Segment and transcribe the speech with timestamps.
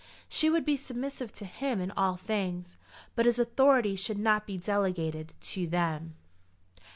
[0.27, 2.75] She would be submissive to him in all things,
[3.15, 6.15] but his authority should not be delegated to them.